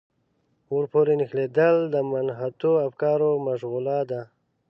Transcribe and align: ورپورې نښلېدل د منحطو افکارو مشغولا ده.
ورپورې 0.75 1.13
نښلېدل 1.19 1.75
د 1.93 1.95
منحطو 2.11 2.71
افکارو 2.87 3.29
مشغولا 3.47 3.99
ده. 4.11 4.21